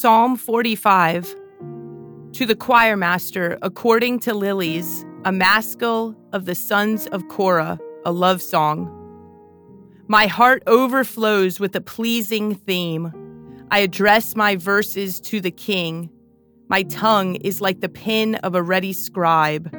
[0.00, 1.36] Psalm 45
[2.32, 8.10] To the choir master, according to lilies, a maskil of the sons of Korah, a
[8.10, 8.90] love song.
[10.08, 13.12] My heart overflows with a pleasing theme.
[13.70, 16.10] I address my verses to the king.
[16.68, 19.72] My tongue is like the pen of a ready scribe.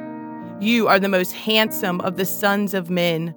[0.60, 3.34] You are the most handsome of the sons of men.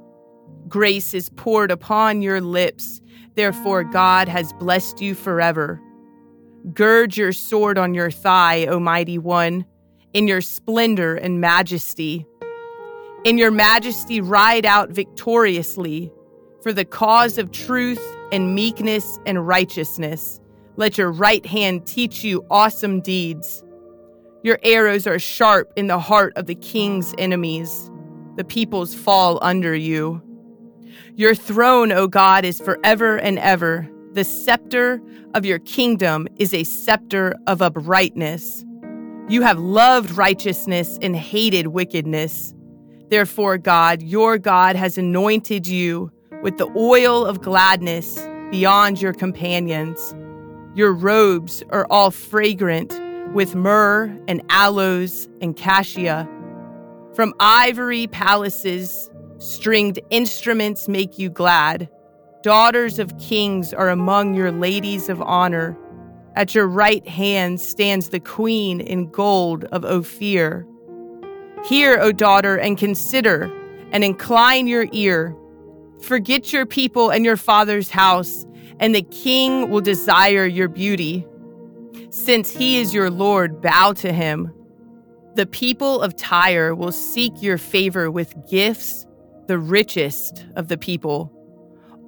[0.70, 3.02] Grace is poured upon your lips.
[3.36, 5.82] Therefore, God has blessed you forever.
[6.74, 9.66] Gird your sword on your thigh, O mighty one,
[10.14, 12.26] in your splendor and majesty.
[13.24, 16.12] In your majesty, ride out victoriously
[16.62, 20.40] for the cause of truth and meekness and righteousness.
[20.76, 23.64] Let your right hand teach you awesome deeds.
[24.44, 27.90] Your arrows are sharp in the heart of the king's enemies.
[28.38, 30.22] The peoples fall under you.
[31.16, 33.90] Your throne, O God, is forever and ever.
[34.14, 35.02] The scepter
[35.36, 38.66] of your kingdom is a scepter of uprightness.
[39.28, 42.56] You have loved righteousness and hated wickedness.
[43.10, 46.12] Therefore, God, your God, has anointed you
[46.42, 50.16] with the oil of gladness beyond your companions.
[50.74, 53.00] Your robes are all fragrant
[53.36, 56.28] with myrrh and aloes and cassia.
[57.14, 61.90] From ivory palaces, stringed instruments make you glad.
[62.42, 65.78] Daughters of kings are among your ladies of honor.
[66.38, 70.66] At your right hand stands the queen in gold of Ophir.
[71.66, 73.52] Hear, O daughter, and consider,
[73.92, 75.36] and incline your ear.
[76.02, 78.46] Forget your people and your father's house,
[78.80, 81.28] and the king will desire your beauty.
[82.10, 84.54] Since he is your Lord, bow to him.
[85.36, 89.06] The people of Tyre will seek your favor with gifts,
[89.48, 91.34] the richest of the people.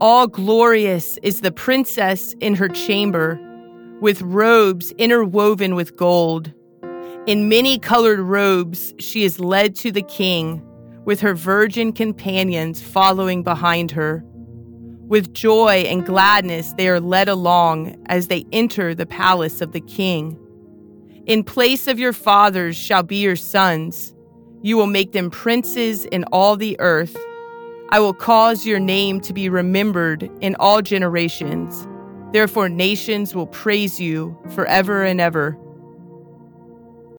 [0.02, 3.40] All glorious is the princess in her chamber,
[4.02, 6.52] with robes interwoven with gold.
[7.28, 10.66] In many colored robes, she is led to the king,
[11.06, 14.24] with her virgin companions following behind her.
[15.06, 19.82] With joy and gladness, they are led along as they enter the palace of the
[19.82, 20.36] king.
[21.28, 24.16] In place of your fathers shall be your sons.
[24.64, 27.16] You will make them princes in all the earth.
[27.94, 31.86] I will cause your name to be remembered in all generations.
[32.32, 35.58] Therefore, nations will praise you forever and ever.